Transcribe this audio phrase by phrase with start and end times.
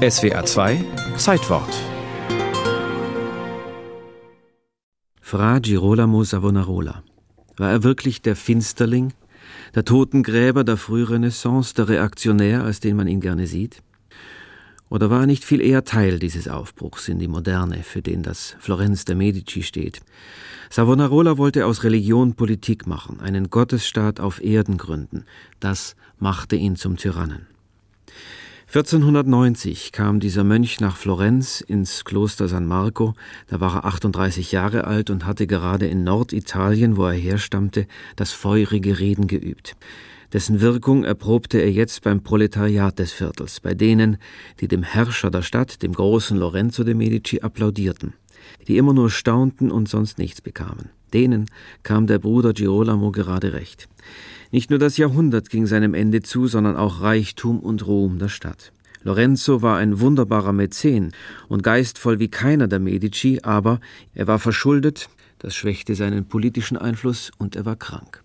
[0.00, 0.82] SWA 2
[1.18, 1.68] Zeitwort
[5.20, 7.04] Fra Girolamo Savonarola.
[7.58, 9.12] War er wirklich der Finsterling,
[9.74, 13.82] der Totengräber der Frührenaissance, der Reaktionär, als den man ihn gerne sieht?
[14.88, 18.56] Oder war er nicht viel eher Teil dieses Aufbruchs in die Moderne, für den das
[18.58, 20.00] Florenz der Medici steht?
[20.70, 25.26] Savonarola wollte aus Religion Politik machen, einen Gottesstaat auf Erden gründen.
[25.60, 27.48] Das machte ihn zum Tyrannen.
[28.72, 33.14] 1490 kam dieser Mönch nach Florenz ins Kloster San Marco,
[33.48, 38.30] da war er 38 Jahre alt und hatte gerade in Norditalien, wo er herstammte, das
[38.30, 39.74] feurige Reden geübt.
[40.32, 44.18] Dessen Wirkung erprobte er jetzt beim Proletariat des Viertels, bei denen,
[44.60, 48.12] die dem Herrscher der Stadt, dem großen Lorenzo de Medici, applaudierten,
[48.68, 50.90] die immer nur staunten und sonst nichts bekamen.
[51.12, 51.46] Denen
[51.82, 53.88] kam der Bruder Girolamo gerade recht.
[54.52, 58.72] Nicht nur das Jahrhundert ging seinem Ende zu, sondern auch Reichtum und Ruhm der Stadt.
[59.02, 61.12] Lorenzo war ein wunderbarer Mäzen
[61.48, 63.80] und geistvoll wie keiner der Medici, aber
[64.14, 68.22] er war verschuldet, das schwächte seinen politischen Einfluss und er war krank.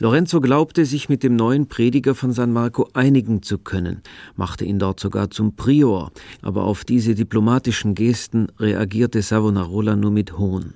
[0.00, 4.02] Lorenzo glaubte, sich mit dem neuen Prediger von San Marco einigen zu können,
[4.36, 10.38] machte ihn dort sogar zum Prior, aber auf diese diplomatischen Gesten reagierte Savonarola nur mit
[10.38, 10.74] Hohn.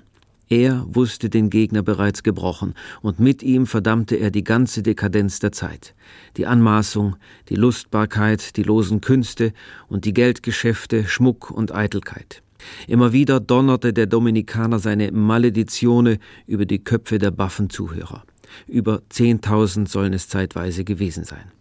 [0.49, 5.53] Er wusste den Gegner bereits gebrochen, und mit ihm verdammte er die ganze Dekadenz der
[5.53, 5.95] Zeit,
[6.35, 7.15] die Anmaßung,
[7.47, 9.53] die Lustbarkeit, die losen Künste
[9.87, 12.43] und die Geldgeschäfte, Schmuck und Eitelkeit.
[12.87, 18.25] Immer wieder donnerte der Dominikaner seine Maledizione über die Köpfe der baffen Zuhörer.
[18.67, 21.51] Über zehntausend sollen es zeitweise gewesen sein.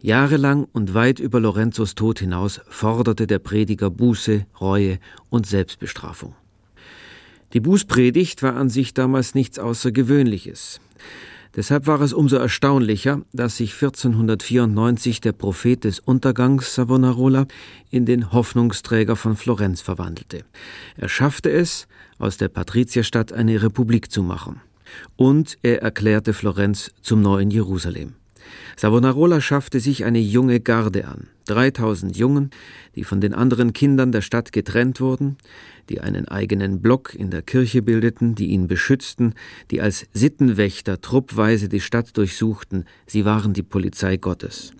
[0.00, 4.98] Jahrelang und weit über Lorenzos Tod hinaus forderte der Prediger Buße, Reue
[5.30, 6.34] und Selbstbestrafung.
[7.54, 10.80] Die Bußpredigt war an sich damals nichts Außergewöhnliches.
[11.56, 17.46] Deshalb war es umso erstaunlicher, dass sich 1494 der Prophet des Untergangs Savonarola
[17.90, 20.44] in den Hoffnungsträger von Florenz verwandelte.
[20.96, 21.86] Er schaffte es,
[22.18, 24.60] aus der Patrizierstadt eine Republik zu machen.
[25.16, 28.14] Und er erklärte Florenz zum neuen Jerusalem.
[28.76, 32.50] Savonarola schaffte sich eine junge Garde an, 3000 Jungen,
[32.94, 35.36] die von den anderen Kindern der Stadt getrennt wurden,
[35.88, 39.34] die einen eigenen Block in der Kirche bildeten, die ihn beschützten,
[39.70, 44.72] die als Sittenwächter truppweise die Stadt durchsuchten, sie waren die Polizei Gottes.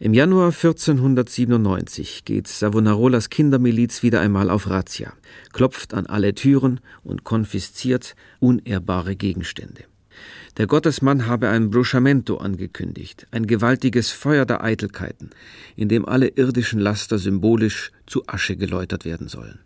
[0.00, 5.12] Im Januar 1497 geht Savonarolas Kindermiliz wieder einmal auf Razzia,
[5.52, 9.82] klopft an alle Türen und konfisziert unehrbare Gegenstände.
[10.56, 15.30] Der Gottesmann habe ein Bruciamento angekündigt, ein gewaltiges Feuer der Eitelkeiten,
[15.74, 19.58] in dem alle irdischen Laster symbolisch zu Asche geläutert werden sollen.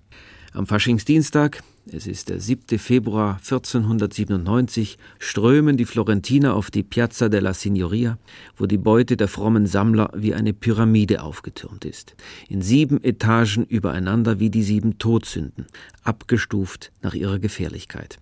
[0.55, 2.79] Am Faschingsdienstag, es ist der 7.
[2.79, 8.19] Februar 1497, strömen die Florentiner auf die Piazza della Signoria,
[8.59, 12.17] wo die Beute der frommen Sammler wie eine Pyramide aufgetürmt ist,
[12.51, 15.65] in sieben Etagen übereinander wie die sieben Todsünden,
[16.03, 18.19] abgestuft nach ihrer Gefährlichkeit.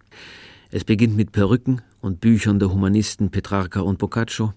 [0.71, 4.55] Es beginnt mit Perücken und Büchern der Humanisten Petrarca und Boccaccio.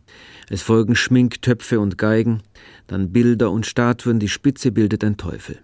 [0.48, 2.44] Es folgen Schminktöpfe und Geigen,
[2.86, 5.58] dann Bilder und Statuen, die Spitze bildet ein Teufel.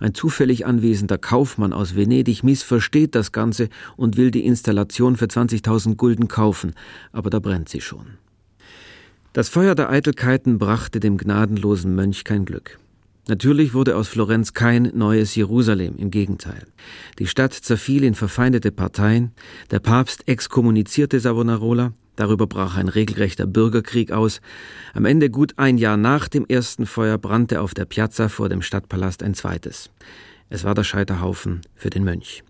[0.00, 5.96] Ein zufällig anwesender Kaufmann aus Venedig missversteht das Ganze und will die Installation für 20.000
[5.96, 6.74] Gulden kaufen,
[7.12, 8.18] aber da brennt sie schon.
[9.32, 12.78] Das Feuer der Eitelkeiten brachte dem gnadenlosen Mönch kein Glück.
[13.28, 16.64] Natürlich wurde aus Florenz kein neues Jerusalem, im Gegenteil.
[17.18, 19.32] Die Stadt zerfiel in verfeindete Parteien,
[19.72, 24.40] der Papst exkommunizierte Savonarola, darüber brach ein regelrechter Bürgerkrieg aus.
[24.94, 28.62] Am Ende gut ein Jahr nach dem ersten Feuer brannte auf der Piazza vor dem
[28.62, 29.90] Stadtpalast ein zweites.
[30.48, 32.42] Es war der Scheiterhaufen für den Mönch.